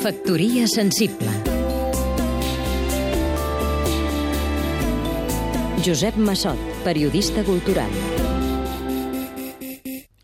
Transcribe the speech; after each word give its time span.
Factoria 0.00 0.64
sensible 0.66 1.28
Josep 5.84 6.16
Massot, 6.16 6.56
periodista 6.82 7.44
cultural 7.44 7.90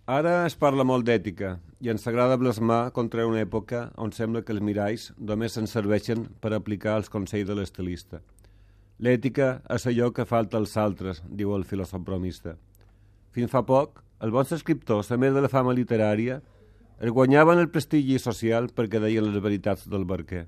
Ara 0.07 0.46
es 0.46 0.57
parla 0.57 0.86
molt 0.89 1.04
d'ètica 1.04 1.59
i 1.84 1.93
ens 1.93 2.09
agrada 2.09 2.41
blasmar 2.41 2.95
contra 2.96 3.29
una 3.29 3.45
època 3.45 3.91
on 4.00 4.16
sembla 4.16 4.41
que 4.41 4.57
els 4.57 4.64
miralls 4.64 5.11
només 5.18 5.52
se'n 5.52 5.68
serveixen 5.68 6.24
per 6.40 6.54
aplicar 6.56 6.96
els 6.96 7.12
consells 7.12 7.52
de 7.52 7.61
l'estilista. 7.61 8.24
L'ètica 8.96 9.58
és 9.77 9.84
allò 9.93 10.08
que 10.08 10.24
falta 10.24 10.56
als 10.56 10.72
altres, 10.80 11.20
diu 11.29 11.52
el 11.52 11.68
filòsof 11.68 12.00
bromista. 12.00 12.56
Fins 13.36 13.52
fa 13.52 13.61
poc, 13.68 14.00
els 14.24 14.32
bons 14.32 14.56
escriptors, 14.56 15.12
a 15.12 15.20
més 15.20 15.36
de 15.36 15.45
la 15.45 15.52
fama 15.52 15.77
literària, 15.77 16.40
es 17.00 17.10
guanyaven 17.10 17.58
el 17.60 17.68
prestigi 17.68 18.18
social 18.18 18.70
perquè 18.72 19.00
deien 19.02 19.27
les 19.28 19.42
veritats 19.42 19.84
del 19.92 20.06
barquer. 20.09 20.46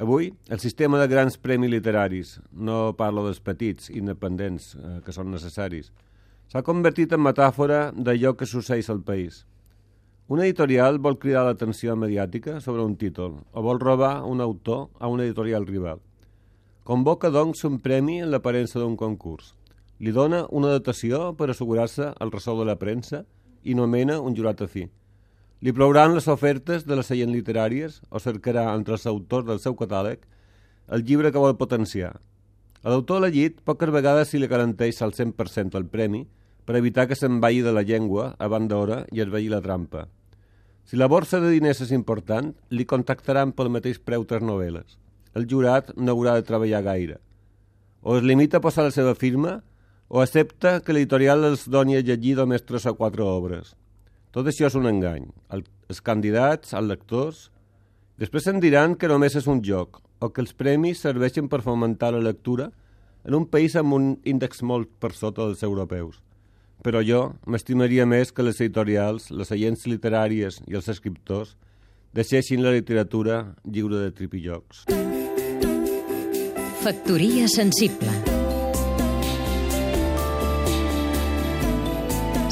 Avui, 0.00 0.32
el 0.48 0.58
sistema 0.58 0.98
de 0.98 1.06
grans 1.06 1.36
premis 1.38 1.70
literaris, 1.70 2.38
no 2.50 2.96
parlo 2.98 3.26
dels 3.26 3.42
petits, 3.44 3.90
independents, 3.94 4.72
eh, 4.74 5.00
que 5.04 5.12
són 5.12 5.30
necessaris, 5.30 5.92
s'ha 6.48 6.64
convertit 6.66 7.12
en 7.12 7.22
metàfora 7.22 7.92
d'allò 7.94 8.34
que 8.34 8.48
succeeix 8.48 8.88
al 8.90 9.04
país. 9.06 9.44
Un 10.26 10.40
editorial 10.40 10.98
vol 10.98 11.18
cridar 11.20 11.44
l'atenció 11.44 11.94
mediàtica 11.94 12.56
sobre 12.64 12.82
un 12.82 12.96
títol 12.96 13.36
o 13.52 13.62
vol 13.62 13.78
robar 13.78 14.24
un 14.24 14.40
autor 14.40 14.88
a 14.98 15.12
un 15.12 15.20
editorial 15.20 15.66
rival. 15.68 16.00
Convoca, 16.84 17.30
doncs, 17.30 17.62
un 17.68 17.78
premi 17.84 18.22
en 18.24 18.32
l'aparença 18.32 18.80
d'un 18.80 18.96
concurs. 18.96 19.54
Li 20.00 20.10
dona 20.12 20.46
una 20.50 20.72
dotació 20.72 21.34
per 21.36 21.50
assegurar-se 21.52 22.10
el 22.18 22.32
ressò 22.32 22.56
de 22.58 22.64
la 22.64 22.80
premsa 22.80 23.22
i 23.62 23.76
nomena 23.76 24.18
un 24.20 24.34
jurat 24.34 24.64
afí. 24.64 24.88
Li 25.64 25.72
plouran 25.72 26.12
les 26.12 26.28
ofertes 26.28 26.84
de 26.84 26.98
les 26.98 27.08
seients 27.08 27.32
literàries 27.32 28.02
o 28.10 28.20
cercarà 28.20 28.66
entre 28.76 28.98
els 28.98 29.06
autors 29.08 29.46
del 29.48 29.60
seu 29.62 29.76
catàleg 29.78 30.26
el 30.92 31.04
llibre 31.08 31.30
que 31.32 31.40
vol 31.40 31.56
potenciar. 31.56 32.18
L'autor 32.84 33.22
elegit 33.22 33.62
poques 33.64 33.92
vegades 33.94 34.28
si 34.28 34.38
li 34.38 34.50
garanteix 34.50 35.00
al 35.00 35.14
100% 35.16 35.78
el 35.80 35.86
premi 35.88 36.26
per 36.68 36.76
evitar 36.76 37.06
que 37.08 37.16
se'n 37.16 37.40
vagi 37.40 37.62
de 37.64 37.72
la 37.72 37.84
llengua 37.88 38.34
abans 38.38 38.68
d'hora 38.68 39.06
i 39.10 39.24
es 39.24 39.32
vegi 39.32 39.48
la 39.48 39.62
trampa. 39.64 40.04
Si 40.84 41.00
la 41.00 41.08
borsa 41.08 41.40
de 41.40 41.54
diners 41.54 41.80
és 41.80 41.94
important, 41.96 42.52
li 42.68 42.84
contactaran 42.84 43.56
pel 43.56 43.72
mateix 43.72 44.02
preu 44.04 44.28
tres 44.28 44.44
novel·les 44.44 44.98
el 45.34 45.46
jurat 45.50 45.90
no 45.96 46.14
haurà 46.14 46.36
de 46.38 46.46
treballar 46.46 46.82
gaire. 46.86 47.18
O 48.02 48.16
es 48.18 48.22
limita 48.22 48.58
a 48.58 48.64
posar 48.64 48.86
la 48.86 48.94
seva 48.94 49.14
firma 49.18 49.62
o 50.08 50.20
accepta 50.22 50.78
que 50.84 50.94
l'editorial 50.94 51.44
els 51.50 51.66
doni 51.68 51.96
a 51.98 52.04
llegir 52.04 52.36
només 52.38 52.62
tres 52.62 52.86
o 52.86 52.94
quatre 52.94 53.24
obres. 53.26 53.74
Tot 54.34 54.48
això 54.50 54.66
és 54.66 54.74
un 54.74 54.88
engany. 54.90 55.28
El, 55.54 55.62
els 55.88 56.02
candidats, 56.02 56.74
els 56.74 56.90
lectors... 56.90 57.48
Després 58.14 58.44
se'n 58.46 58.60
diran 58.62 58.92
que 58.94 59.08
només 59.10 59.34
és 59.34 59.48
un 59.50 59.58
joc 59.66 59.98
o 60.22 60.28
que 60.30 60.38
els 60.38 60.52
premis 60.54 61.00
serveixen 61.02 61.48
per 61.50 61.64
fomentar 61.64 62.12
la 62.14 62.20
lectura 62.22 62.68
en 63.26 63.34
un 63.34 63.46
país 63.50 63.74
amb 63.74 63.96
un 63.96 64.04
índex 64.22 64.62
molt 64.62 64.92
per 65.02 65.10
sota 65.18 65.48
dels 65.48 65.64
europeus. 65.66 66.20
Però 66.86 67.02
jo 67.02 67.24
m'estimaria 67.50 68.06
més 68.06 68.30
que 68.30 68.46
les 68.46 68.60
editorials, 68.62 69.32
les 69.34 69.50
agents 69.50 69.82
literàries 69.90 70.60
i 70.70 70.78
els 70.78 70.90
escriptors 70.94 71.56
deixessin 72.14 72.62
la 72.62 72.74
literatura 72.76 73.40
lliure 73.66 74.04
de 74.04 74.14
tripillocs. 74.14 74.86
Factoria 76.86 77.50
sensible 77.50 78.33